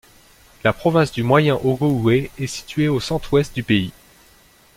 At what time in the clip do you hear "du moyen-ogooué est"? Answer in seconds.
1.11-2.47